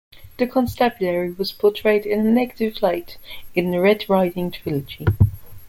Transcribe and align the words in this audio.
The 0.39 0.47
Constabulary 0.47 1.29
was 1.31 1.51
portrayed 1.51 2.07
in 2.07 2.21
a 2.25 2.31
negative 2.31 2.81
light 2.81 3.19
in 3.53 3.69
the 3.69 3.79
Red 3.79 4.05
Riding 4.09 4.49
trilogy. 4.49 5.05